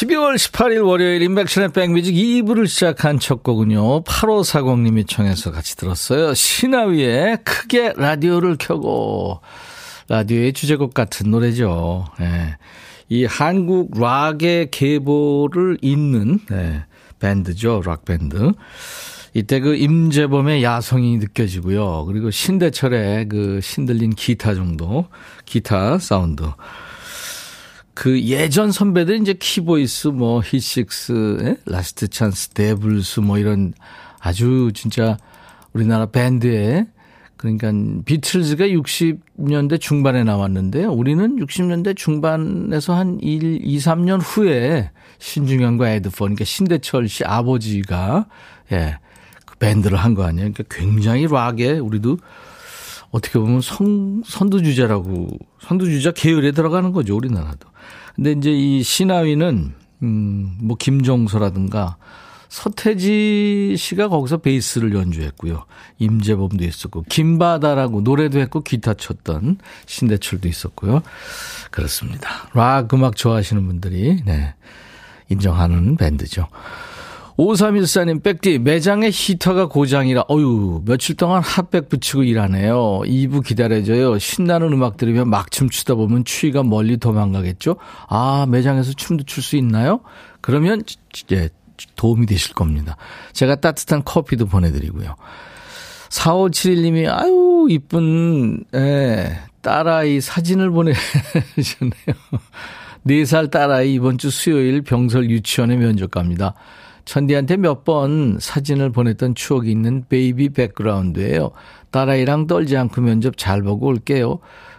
[0.00, 4.04] 12월 18일 월요일 인백션의 백뮤직 2부를 시작한 첫 곡은요.
[4.04, 6.32] 8540님이 청해서 같이 들었어요.
[6.32, 9.42] 신하위의 크게 라디오를 켜고
[10.08, 12.06] 라디오의 주제곡 같은 노래죠.
[12.22, 12.56] 예.
[13.10, 16.82] 이 한국 락의 계보를 잇는 네,
[17.18, 17.82] 밴드죠.
[17.84, 18.52] 락 밴드.
[19.34, 22.06] 이때 그 임재범의 야성이 느껴지고요.
[22.06, 25.08] 그리고 신대철의 그 신들린 기타 정도,
[25.44, 26.44] 기타 사운드.
[28.00, 31.56] 그 예전 선배들 이제 키보이스 뭐 히식스, 예?
[31.66, 33.74] 라스트 찬스, 데블스 뭐 이런
[34.18, 35.18] 아주 진짜
[35.74, 36.86] 우리나라 밴드에
[37.36, 37.70] 그러니까
[38.06, 40.90] 비틀즈가 60년대 중반에 나왔는데요.
[40.90, 48.28] 우리는 60년대 중반에서 한 1, 2, 3년 후에 신중현과 에드폰, 그러니까 신대철 씨 아버지가
[48.72, 48.98] 예,
[49.44, 50.52] 그 밴드를 한 거 아니에요.
[50.54, 52.16] 그러니까 굉장히 락에 우리도
[53.10, 57.69] 어떻게 보면 선, 선두주자라고, 선두주자 계열에 들어가는 거죠, 우리나라도.
[58.20, 61.96] 근데 이제 이 신하위는, 음, 뭐, 김종서라든가,
[62.50, 65.64] 서태지 씨가 거기서 베이스를 연주했고요.
[65.98, 69.56] 임재범도 있었고, 김바다라고 노래도 했고, 기타 쳤던
[69.86, 71.00] 신대철도 있었고요.
[71.70, 72.28] 그렇습니다.
[72.52, 74.52] 락 음악 좋아하시는 분들이, 네,
[75.30, 76.46] 인정하는 밴드죠.
[77.40, 83.00] 5314님, 백디, 매장에 히터가 고장이라, 어유 며칠 동안 핫백 붙이고 일하네요.
[83.06, 84.18] 2부 기다려줘요.
[84.18, 87.76] 신나는 음악 들으면 막 춤추다 보면 추위가 멀리 도망가겠죠?
[88.08, 90.00] 아, 매장에서 춤도 출 수 있나요?
[90.42, 90.82] 그러면,
[91.32, 91.48] 예,
[91.96, 92.98] 도움이 되실 겁니다.
[93.32, 95.16] 제가 따뜻한 커피도 보내드리고요.
[96.10, 101.94] 4571님이, 아유, 이쁜, 예, 딸아이 사진을 보내주셨네요.
[103.06, 106.54] 4살 딸아이 이번 주 수요일 병설 유치원에 면접 갑니다.
[107.10, 111.50] 천디한테 몇 번 사진을 보냈던 추억이 있는 베이비 백그라운드예요.
[111.90, 114.38] 딸아이랑 떨지 않고 면접 잘 보고 올게요.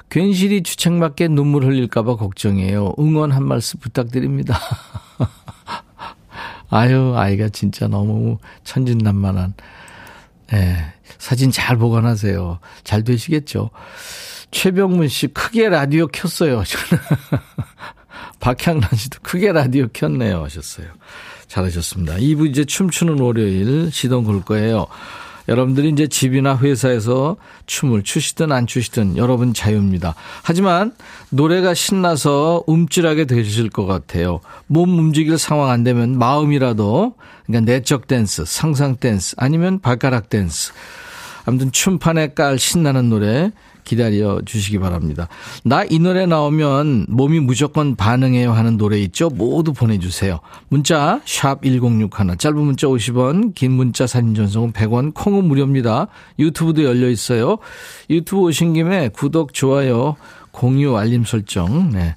[0.09, 2.93] 괜시리 주책맞게 눈물 흘릴까봐 걱정이에요.
[2.99, 4.57] 응원 한 말씀 부탁드립니다.
[6.69, 9.53] 아유, 아이가 진짜 너무 천진난만한.
[10.53, 10.77] 예,
[11.17, 12.59] 사진 잘 보관하세요.
[12.85, 13.71] 잘 되시겠죠.
[14.51, 16.63] 최병문 씨, 크게 라디오 켰어요.
[16.63, 17.03] 저는.
[18.39, 20.41] 박향란 씨도 크게 라디오 켰네요.
[20.45, 20.87] 하셨어요.
[21.51, 22.15] 잘하셨습니다.
[22.15, 24.87] 2부 이제 춤추는 월요일 시동 걸 거예요.
[25.49, 27.35] 여러분들이 이제 집이나 회사에서
[27.65, 30.15] 춤을 추시든 안 추시든 여러분 자유입니다.
[30.43, 30.93] 하지만
[31.29, 34.39] 노래가 신나서 움찔하게 되실 것 같아요.
[34.67, 37.15] 몸 움직일 상황 안 되면 마음이라도
[37.47, 40.71] 그러니까 내적 댄스, 상상 댄스 아니면 발가락 댄스
[41.45, 43.51] 아무튼 춤판에 깔 신나는 노래
[43.83, 45.27] 기다려 주시기 바랍니다.
[45.63, 49.29] 나 이 노래 나오면 몸이 무조건 반응해요 하는 노래 있죠?
[49.29, 50.39] 모두 보내주세요.
[50.69, 56.07] 문자 샵 1061, 짧은 문자 50원, 긴 문자 사진 전송은 100원, 콩은 무료입니다.
[56.39, 57.57] 유튜브도 열려 있어요.
[58.09, 60.15] 유튜브 오신 김에 구독, 좋아요,
[60.51, 61.89] 공유, 알림 설정.
[61.91, 62.15] 네.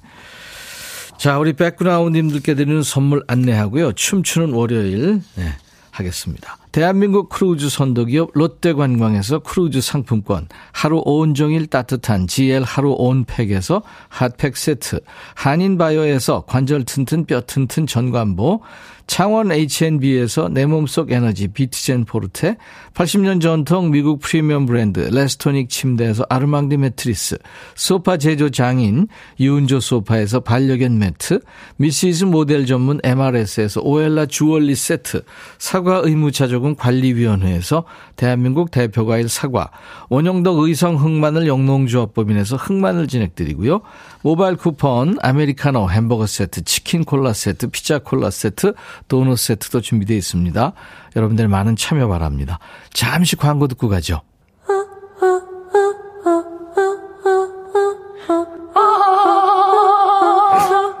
[1.17, 3.93] 자, 우리 백그라운드님들께 드리는 선물 안내하고요.
[3.93, 5.49] 춤추는 월요일 네,
[5.91, 6.57] 하겠습니다.
[6.75, 14.99] 대한민국 크루즈 선도기업 롯데관광에서 크루즈 상품권, 하루 온종일 따뜻한 GL 하루 온팩에서 핫팩 세트,
[15.35, 18.59] 한인바이오에서 관절 튼튼 뼈 튼튼 전관보,
[19.07, 22.57] 창원 H&B에서 내 몸속 에너지 비트젠 포르테,
[22.95, 27.37] 80년 전통 미국 프리미엄 브랜드 레스토닉 침대에서 아르망디 매트리스,
[27.75, 29.07] 소파 제조 장인
[29.39, 31.39] 유운조 소파에서 반려견 매트,
[31.77, 35.21] 미시즈 모델 전문 MRS에서 오엘라 주얼리 세트,
[35.59, 37.83] 사과 의무자조금 관리위원회에서
[38.15, 39.69] 대한민국 대표과일 사과,
[40.09, 43.81] 원영덕 의성 흑마늘 영농조합법인에서 흑마늘 진행드리고요.
[44.23, 48.73] 모바일 쿠폰, 아메리카노 햄버거 세트, 치킨 콜라 세트, 피자 콜라 세트,
[49.07, 50.73] 도넛 세트도 준비되어 있습니다.
[51.15, 52.57] 여러분들 많은 참여 바랍니다.
[52.91, 54.21] 잠시 광고 듣고 가죠.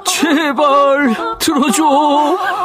[0.05, 2.64] 제발 들어줘.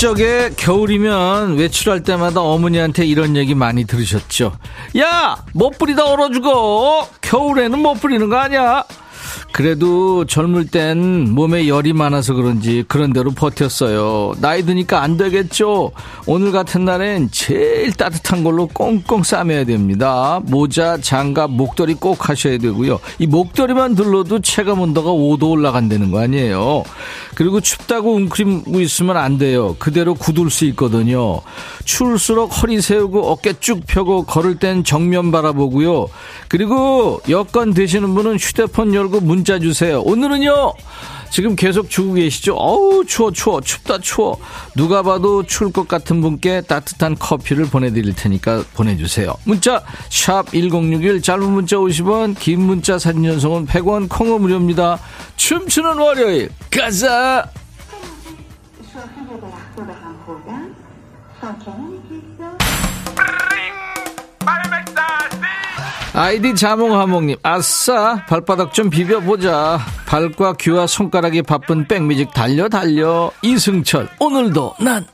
[0.00, 4.56] 소시적에 겨울이면 외출할 때마다 어머니한테 이런 얘기 많이 들으셨죠.
[4.98, 7.06] 야, 못 뿌리다 얼어 죽어.
[7.20, 8.84] 겨울에는 못 뿌리는 거 아니야.
[9.52, 14.34] 그래도 젊을 땐 몸에 열이 많아서 그런지 그런 대로 버텼어요.
[14.40, 15.90] 나이 드니까 안 되겠죠.
[16.26, 20.40] 오늘 같은 날엔 제일 따뜻한 걸로 꽁꽁 싸매야 됩니다.
[20.44, 23.00] 모자, 장갑, 목도리 꼭 하셔야 되고요.
[23.18, 26.84] 이 목도리만 둘러도 체감 온도가 5도 올라간다는 거 아니에요.
[27.34, 29.74] 그리고 춥다고 웅크리고 있으면 안 돼요.
[29.78, 31.40] 그대로 굳을 수 있거든요.
[31.84, 36.08] 추울수록 허리 세우고 어깨 쭉 펴고 걸을 땐 정면 바라보고요.
[36.48, 40.00] 그리고 여건 되시는 분은 휴대폰 열고 문자 주세요.
[40.02, 40.74] 오늘은요.
[41.30, 42.54] 지금 계속 주고 계시죠?
[42.56, 44.38] 어우, 추워, 추워, 춥다, 추워.
[44.76, 49.32] 누가 봐도 추울 것 같은 분께 따뜻한 커피를 보내드릴 테니까 보내주세요.
[49.44, 54.98] 문자, 샵 1061, 짧은 문자 50원, 긴 문자 사진 전송은 100원, 콩어 무료입니다.
[55.36, 57.48] 춤추는 월요일, 가자!
[66.22, 69.78] 아이디 자몽하몽님, 아싸, 발바닥 좀 비벼보자.
[70.06, 73.32] 발과 귀와 손가락이 바쁜 백뮤직 달려, 달려.
[73.40, 75.06] 이승철, 오늘도 난.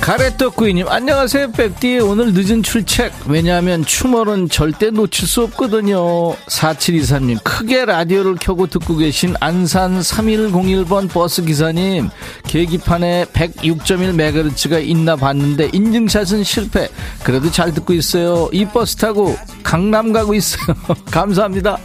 [0.00, 1.98] 가래떡구이님, 안녕하세요, 백디.
[1.98, 3.12] 오늘 늦은 출첵.
[3.26, 6.34] 왜냐하면 추멀은 절대 놓칠 수 없거든요.
[6.46, 12.10] 4723님, 크게 라디오를 켜고 듣고 계신 안산 3101번 버스기사님,
[12.46, 16.88] 계기판에 106.1MHz가 있나 봤는데, 인증샷은 실패.
[17.24, 18.48] 그래도 잘 듣고 있어요.
[18.52, 20.76] 이 버스 타고 강남 가고 있어요.
[21.10, 21.78] 감사합니다.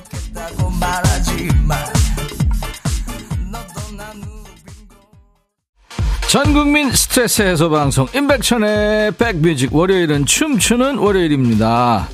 [6.31, 12.07] 전국민 스트레스 해소 방송 임백천의 백뮤직 월요일은 춤추는 월요일입니다.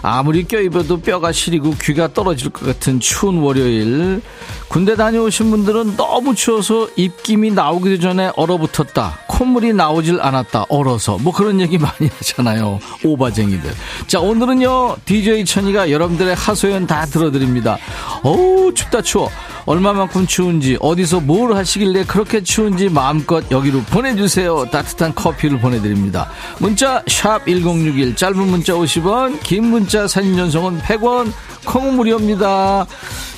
[0.00, 4.22] 아무리 껴입어도 뼈가 시리고 귀가 떨어질 것 같은 추운 월요일.
[4.68, 9.18] 군대 다녀오신 분들은 너무 추워서 입김이 나오기도 전에 얼어붙었다.
[9.26, 10.66] 콧물이 나오질 않았다.
[10.68, 11.18] 얼어서.
[11.18, 12.78] 뭐 그런 얘기 많이 하잖아요.
[13.04, 13.72] 오바쟁이들.
[14.06, 17.78] 자 오늘은요 DJ 천이가 여러분들의 하소연 다 들어드립니다.
[18.22, 19.28] 어우 춥다 추워
[19.66, 24.66] 얼마만큼 추운지 어디서 뭘 하시길래 그렇게 추운지 마음껏 여기로 보내주세요.
[24.70, 26.30] 따뜻한 커피를 보내드립니다.
[26.58, 31.32] 문자 샵1061 짧은 문자 50원 긴 문자 사진 전송은 100원
[31.64, 32.86] 콩 무료입니다.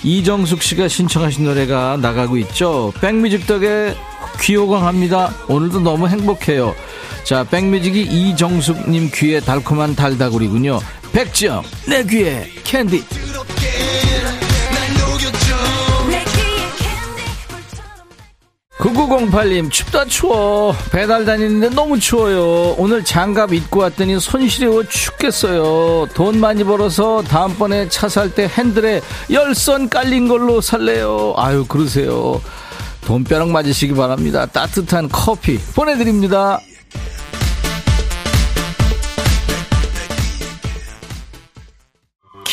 [0.03, 2.93] 이정숙 씨가 신청하신 노래가 나가고 있죠.
[3.01, 3.95] 백뮤직 덕에
[4.41, 5.33] 귀호강합니다.
[5.49, 6.75] 오늘도 너무 행복해요.
[7.25, 10.81] 자 백뮤직이 이정숙님 귀에 달콤한 달다구리군요.
[11.13, 13.05] 백지영 내 귀에 캔디
[18.79, 20.75] 9908님 춥다 추워.
[20.93, 22.75] 배달 다니는데 너무 추워요.
[22.79, 26.09] 오늘 장갑 입고 왔더니 손 시려워 죽겠어요.
[26.15, 31.35] 돈 많이 벌어서 다음번에 차 살 때 핸들에 열선 깔린 걸로 살래요.
[31.39, 32.41] 아유 그러세요.
[33.07, 34.45] 돈벼락 맞으시기 바랍니다.
[34.47, 36.61] 따뜻한 커피 보내드립니다.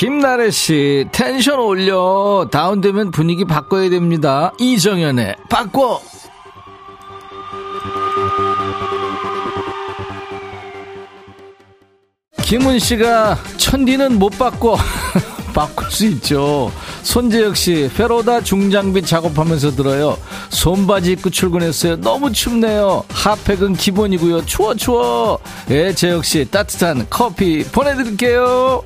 [0.04, 2.46] 김나래 씨, 텐션 올려.
[2.52, 4.52] 다운되면 분위기 바꿔야 됩니다.
[4.60, 6.02] 이정현의 바꿔.
[12.42, 14.76] 김은 씨가 천디는 못 바꿔.
[15.54, 16.72] 바꿀 수 있죠.
[17.04, 20.18] 손재혁 씨, 페로다 중장비 작업하면서 들어요.
[20.50, 21.98] 손바지 입고 출근했어요.
[21.98, 23.06] 너무 춥네요.
[23.10, 24.46] 핫팩은 기본이고요.
[24.46, 25.39] 추워, 추워.
[25.70, 28.84] 예, 재혁 씨, 따뜻한 커피 보내드릴게요.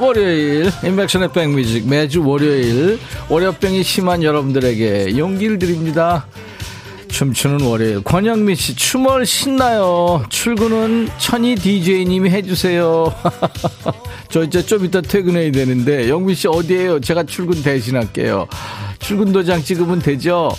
[0.00, 6.26] 월요일 인백션의 백뮤직 매주 월요일 월요병이 심한 여러분들에게 용기를 드립니다.
[7.08, 10.24] 춤추는 월요일 권영민 씨 춤을 신나요?
[10.28, 13.12] 출근은 천희 DJ님이 해주세요.
[14.30, 17.00] 저 이제 좀 이따 퇴근해야 되는데 영민 씨 어디에요?
[17.00, 18.46] 제가 출근 대신할게요.
[19.00, 20.50] 출근 도장 찍으면 되죠?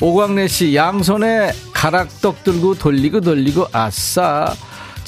[0.00, 4.54] 오광래 씨 양손에 가락떡 들고 돌리고 돌리고 아싸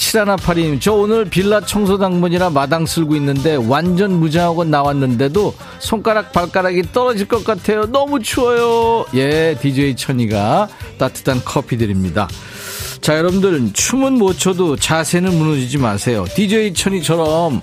[0.01, 7.29] 7182님, 저 오늘 빌라 청소 당번이라 마당 쓸고 있는데 완전 무장하고 나왔는데도 손가락 발가락이 떨어질
[7.29, 7.85] 것 같아요.
[7.85, 9.05] 너무 추워요.
[9.15, 12.29] 예, DJ 천이가 따뜻한 커피 드립니다.
[13.03, 16.25] 자, 여러분들, 춤은 못 춰도 자세는 무너지지 마세요.
[16.35, 17.61] DJ 천이처럼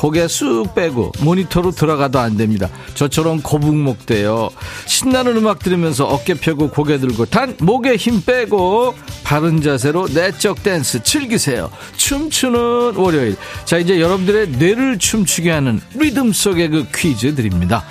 [0.00, 2.70] 고개 쑥 빼고 모니터로 들어가도 안 됩니다.
[2.94, 4.48] 저처럼 거북목 돼요.
[4.86, 11.02] 신나는 음악 들으면서 어깨 펴고 고개 들고 단 목에 힘 빼고 바른 자세로 내적 댄스
[11.02, 11.70] 즐기세요.
[11.98, 13.36] 춤추는 월요일.
[13.66, 17.84] 자 이제 여러분들의 뇌를 춤추게 하는 리듬 속의 그 퀴즈 드립니다.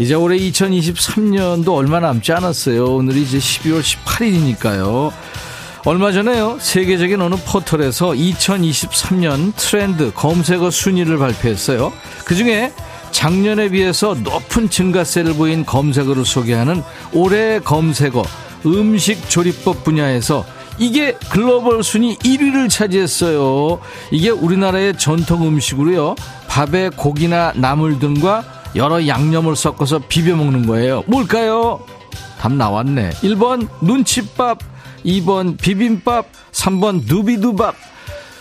[0.00, 2.84] 이제 올해 2023년도 얼마 남지 않았어요.
[2.96, 5.12] 오늘이 이제 12월 18일이니까요.
[5.88, 11.90] 얼마 전에요 세계적인 어느 포털에서 2023년 트렌드 검색어 순위를 발표했어요.
[12.26, 12.74] 그 중에
[13.10, 16.82] 작년에 비해서 높은 증가세를 보인 검색어를 소개하는
[17.14, 18.22] 올해 검색어
[18.66, 20.44] 음식 조리법 분야에서
[20.76, 23.80] 이게 글로벌 순위 1위를 차지했어요.
[24.10, 26.16] 이게 우리나라의 전통 음식으로요
[26.48, 28.44] 밥에 고기나 나물 등과
[28.76, 31.02] 여러 양념을 섞어서 비벼 먹는 거예요.
[31.06, 31.80] 뭘까요?
[32.38, 33.08] 답 나왔네.
[33.22, 34.58] 1번 눈칫밥
[35.04, 37.74] 2번 비빔밥, 3번 누비두밥.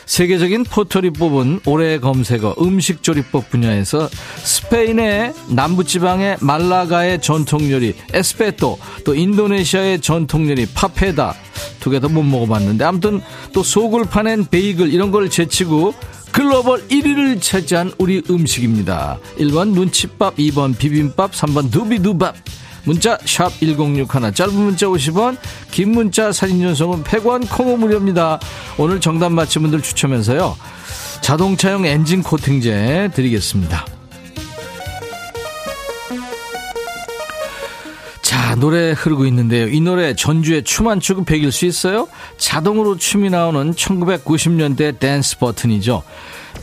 [0.06, 10.68] 세계적인 포털이 뽑은 올해의 검색어 음식조리법 분야에서 스페인의 남부지방의 말라가의 전통요리 에스페토 또 인도네시아의 전통요리
[10.74, 11.36] 파페다.
[11.82, 13.22] 두 개 더 못 먹어봤는데 아무튼
[13.54, 15.94] 또 속을 파낸 베이글 이런 걸 제치고
[16.32, 19.20] 글로벌 1위를 차지한 우리 음식입니다.
[19.40, 22.36] 1번 눈칫밥 2번 비빔밥 3번 누비두밥
[22.88, 25.36] 문자 1061, 짧은 문자 50원,
[25.72, 28.40] 긴 문자 사진 전송은 100원, 콩은 무료입니다.
[28.78, 30.56] 오늘 정답 맞힌 분들 추첨해서요.
[31.20, 33.86] 자동차용 엔진 코팅제 드리겠습니다.
[38.22, 39.68] 자, 노래 흐르고 있는데요.
[39.68, 42.08] 이 노래 전주의 춤 한 추고 100일 수 있어요?
[42.38, 46.04] 자동으로 춤이 나오는 1990년대 댄스 버튼이죠.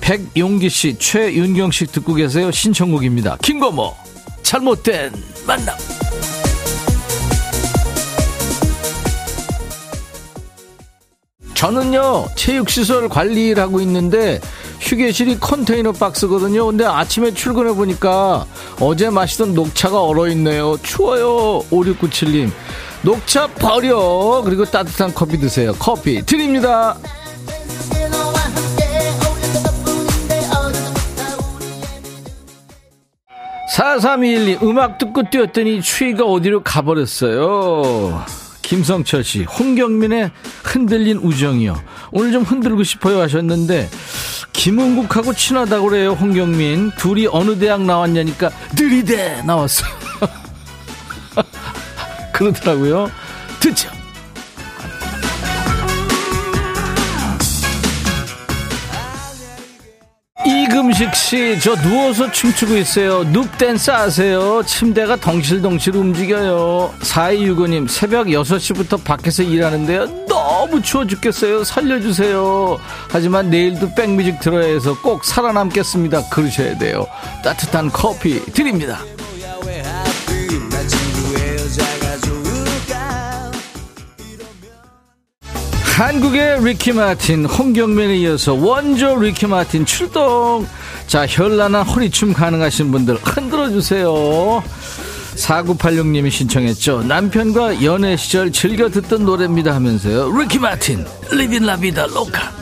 [0.01, 2.51] 백용기 씨, 최윤경 씨 듣고 계세요.
[2.51, 3.37] 신청곡입니다.
[3.43, 3.95] 김거모,
[4.45, 5.11] 잘못된
[5.47, 5.75] 만남.
[11.55, 14.39] 저는요 체육시설 관리를 하고 있는데
[14.81, 16.67] 휴게실이 컨테이너 박스거든요.
[16.67, 18.45] 근데 아침에 출근해 보니까
[18.81, 20.77] 어제 마시던 녹차가 얼어있네요.
[20.83, 22.51] 추워요 5697님.
[23.03, 24.43] 녹차 버려.
[24.45, 25.75] 그리고 따뜻한 커피 드세요.
[25.79, 26.99] 커피 드립니다
[33.75, 38.25] 4321님 음악 듣고 뛰었더니 추위가 어디로 가버렸어요
[38.63, 40.31] 김성철 씨, 홍경민의
[40.63, 41.79] 흔들린 우정이요.
[42.13, 43.91] 오늘 좀 흔들고 싶어요 하셨는데,
[44.55, 46.93] 김은국하고 친하다고 그래요, 홍경민.
[46.97, 49.43] 둘이 어느 대학 나왔냐니까, 느리대!
[49.43, 49.85] 나왔어.
[52.33, 53.11] 그러더라고요.
[53.61, 53.91] 듣죠.
[60.95, 63.25] 이금식 씨, 저 누워서 춤추고 있어요.
[63.25, 64.63] 눕댄스 아세요?
[64.65, 66.95] 침대가 덩실덩실 움직여요.
[67.01, 70.27] 4265님, 새벽 6시부터 밖에서 일하는데요.
[70.29, 71.65] 너무 추워 죽겠어요.
[71.65, 72.79] 살려주세요.
[73.09, 76.29] 하지만 내일도 백뮤직 들어야 해서 꼭 살아남겠습니다.
[76.29, 77.09] 그러셔야 돼요.
[77.43, 79.01] 따뜻한 커피 드립니다.
[85.97, 90.67] 한국의 리키 마틴, 홍경민에 이어서 원조 리키 마틴 출동.
[91.07, 94.63] 자, 현란한 허리춤 가능하신 분들 흔들어 주세요.
[95.37, 97.03] 4986님이 신청했죠.
[97.05, 100.37] 남편과 연애 시절 즐겨 듣던 노래입니다 하면서요.
[100.37, 102.53] 리키 마틴, 리빈 라비다 로카.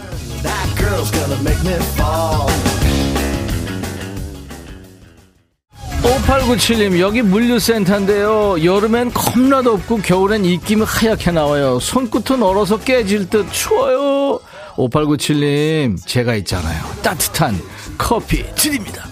[6.03, 14.41] 5897님 여기 물류센터인데요 여름엔 겁나도 없고 겨울엔 입김이 하얗게 나와요 손끝은 얼어서 깨질 듯 추워요
[14.77, 17.61] 5897님 제가 있잖아요 따뜻한
[18.03, 19.05] 커피 드립니다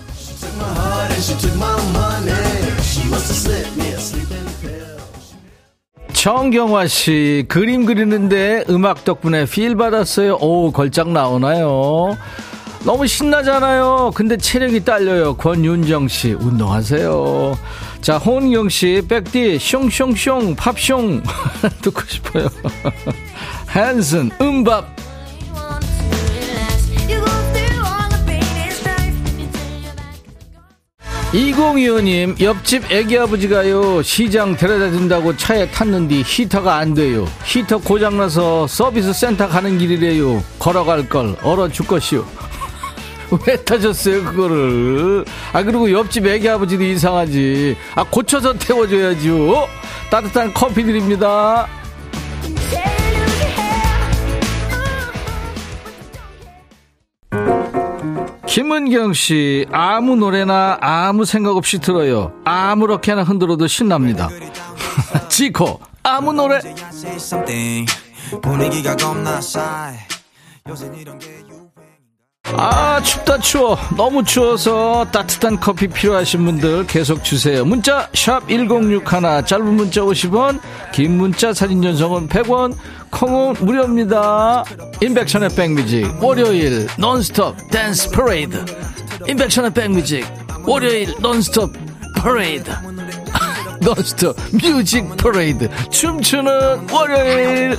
[6.13, 10.35] 정경화 씨 그림 그리는데 음악 덕분에 필 받았어요.
[10.41, 12.19] 오 걸작 나오나요?
[12.85, 14.11] 너무 신나잖아요.
[14.15, 15.37] 근데 체력이 딸려요.
[15.37, 17.57] 권윤정 씨 운동하세요.
[18.03, 21.23] 자 홍은경 씨 백디 숑숑숑 팝숑
[21.81, 22.49] 듣고 싶어요.
[23.67, 25.10] 한슨 음밥
[31.33, 37.25] 2025님, 옆집 애기 아버지가요, 시장 데려다 준다고 차에 탔는데 히터가 안 돼요.
[37.45, 40.43] 히터 고장나서 서비스 센터 가는 길이래요.
[40.59, 42.25] 걸어갈 걸, 얼어 죽겠시오.
[43.47, 45.25] 왜 타셨어요, 그거를?
[45.53, 47.77] 아, 그리고 옆집 애기 아버지도 이상하지.
[47.95, 49.69] 아, 고쳐서 태워줘야죠.
[50.11, 51.69] 따뜻한 커피 드립니다.
[58.51, 62.33] 김은경 씨, 아무 노래나 아무 생각 없이 들어요.
[62.45, 64.29] 아무렇게나 흔들어도 신납니다.
[65.31, 66.59] 지코, 아무 노래.
[72.57, 73.79] 아, 춥다 추워.
[73.97, 77.65] 너무 추워서 따뜻한 커피 필요하신 분들 계속 주세요.
[77.65, 80.61] 문자 샵 1061, 짧은 문자 50원,
[80.93, 82.75] 긴 문자 사진 전송은 100원,
[83.11, 84.65] 콩은 무료입니다.
[85.01, 88.65] 임백천의 백뮤직 월요일 논스톱 댄스 퍼레이드.
[89.29, 90.27] 임백천의 백뮤직
[90.67, 91.73] 월요일 논스톱
[92.19, 92.71] 퍼레이드.
[93.81, 95.69] 논스톱 뮤직 퍼레이드.
[95.91, 97.79] 춤추는 월요일.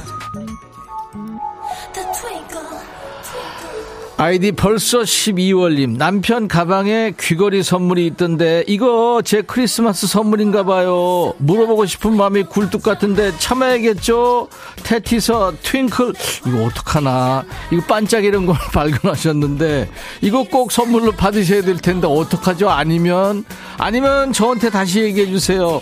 [4.22, 5.98] 아이디 벌써 12월님.
[5.98, 11.34] 남편 가방에 귀걸이 선물이 있던데 이거 제 크리스마스 선물인가 봐요.
[11.40, 14.48] 물어보고 싶은 마음이 굴뚝 같은데 참아야겠죠?
[14.84, 16.14] 테티서 트윙클.
[16.46, 17.46] 이거 어떡하나.
[17.72, 19.90] 이거 반짝이는 걸 발견하셨는데
[20.22, 22.70] 이거 꼭 선물로 받으셔야 될 텐데 어떡하죠?
[22.70, 23.44] 아니면
[23.80, 25.82] 아니면 저한테 다시 얘기해 주세요.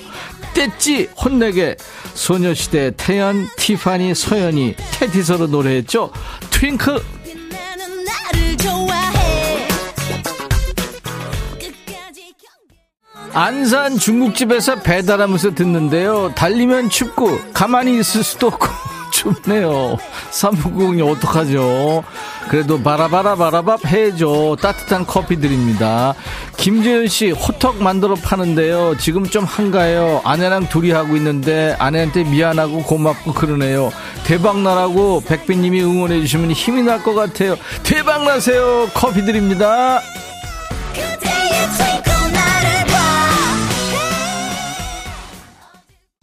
[0.53, 1.75] 뗐지 혼내게.
[2.13, 6.11] 소녀시대 태연 티파니 서연이 테티서로 노래했죠?
[6.51, 7.18] 트윙클
[13.33, 16.33] 안산 중국집에서 배달하면서 듣는데요.
[16.35, 18.67] 달리면 춥고 가만히 있을 수도 없고
[19.19, 19.97] 춥네요.
[20.31, 22.03] 삼부공이 어떡하죠?
[22.49, 24.55] 그래도 바라바라 바라밥 해줘.
[24.61, 26.15] 따뜻한 커피 드립니다.
[26.57, 28.95] 김재현 씨 호떡 만들어 파는데요.
[28.97, 30.21] 지금 좀 한가해요.
[30.23, 33.91] 아내랑 둘이 하고 있는데 아내한테 미안하고 고맙고 그러네요.
[34.25, 37.55] 대박 나라고 백빈님이 응원해 주시면 힘이 날 것 같아요.
[37.83, 38.89] 대박 나세요.
[38.93, 40.01] 커피 드립니다.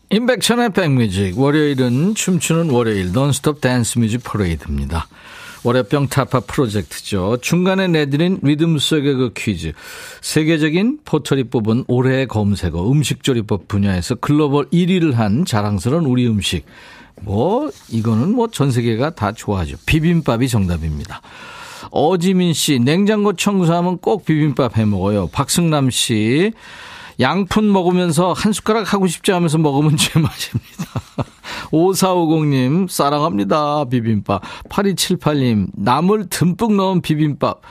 [0.08, 5.08] 임백천의 백뮤직 월요일은 춤추는 월요일 논스톱 댄스 뮤직 퍼레이드입니다.
[5.64, 7.38] 월요병 타파 프로젝트죠.
[7.40, 9.72] 중간에 내드린 리듬 속의 그 퀴즈.
[10.20, 16.64] 세계적인 포털이 뽑은 올해의 검색어 음식조리법 분야에서 글로벌 1위를 한 자랑스러운 우리 음식.
[17.22, 19.76] 뭐 이거는 뭐 전 세계가 다 좋아하죠.
[19.86, 21.20] 비빔밥이 정답입니다.
[21.90, 25.26] 어지민 씨 냉장고 청소하면 꼭 비빔밥 해 먹어요.
[25.32, 26.52] 박승남 씨
[27.18, 31.00] 양푼 먹으면서 한 숟가락 하고 싶지 않으면서 먹으면 제맛입니다.
[31.70, 33.84] 5450님, 사랑합니다.
[33.86, 34.42] 비빔밥.
[34.68, 37.62] 8278님, 나물 듬뿍 넣은 비빔밥.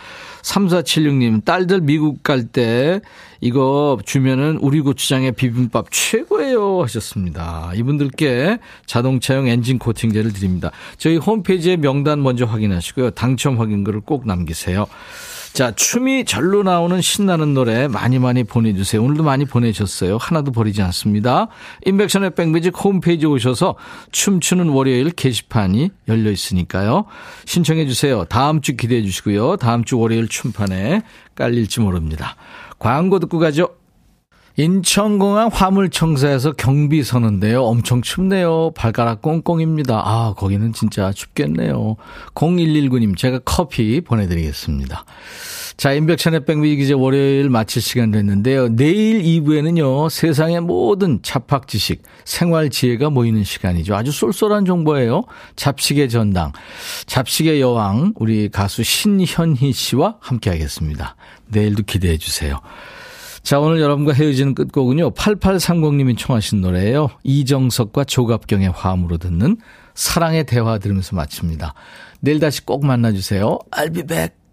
[0.42, 3.02] 3476님, 딸들 미국 갈 때
[3.42, 7.72] 이거 주면은 우리 고추장에 비빔밥 최고예요 하셨습니다.
[7.76, 10.72] 이분들께 자동차용 엔진 코팅제를 드립니다.
[10.98, 13.12] 저희 홈페이지에 명단 먼저 확인하시고요.
[13.12, 14.86] 당첨 확인글을 꼭 남기세요.
[15.56, 19.02] 자, 춤이 절로 나오는 신나는 노래 많이 많이 보내주세요.
[19.02, 20.18] 오늘도 많이 보내셨어요.
[20.18, 21.48] 하나도 버리지 않습니다.
[21.86, 23.76] 인백션의 백뮤직 홈페이지 오셔서
[24.12, 27.06] 춤추는 월요일 게시판이 열려 있으니까요.
[27.46, 28.26] 신청해 주세요.
[28.26, 29.56] 다음 주 기대해 주시고요.
[29.56, 31.04] 다음 주 월요일 춤판에
[31.36, 32.36] 깔릴지 모릅니다.
[32.78, 33.70] 광고 듣고 가죠.
[34.58, 37.64] 인천공항 화물청사에서 경비 서는데요.
[37.64, 38.72] 엄청 춥네요.
[38.72, 40.02] 발가락 꽁꽁입니다.
[40.06, 41.98] 아, 거기는 진짜 춥겠네요.
[42.36, 45.04] 0119님, 제가 커피 보내드리겠습니다.
[45.76, 48.70] 자, 인백천의 백뮤직 이제 월요일 마칠 시간 됐는데요.
[48.70, 53.94] 내일 2부에는요, 세상의 모든 잡학 지식, 생활 지혜가 모이는 시간이죠.
[53.94, 55.26] 아주 쏠쏠한 정보예요.
[55.58, 56.54] 잡식의 전당,
[57.08, 61.18] 잡식의 여왕, 우리 가수 신현희 씨와 함께 하겠습니다.
[61.48, 62.62] 내일도 기대해 주세요.
[63.46, 65.12] 자, 오늘 여러분과 헤어지는 끝곡은요.
[65.12, 67.12] 8830님이 청하신 노래예요.
[67.24, 69.58] 이정석과 조갑경의 화음으로 듣는
[69.94, 71.76] 사랑의 대화 들으면서 마칩니다.
[72.22, 73.60] 내일 다시 꼭 만나주세요.
[73.70, 74.45] I'll be back.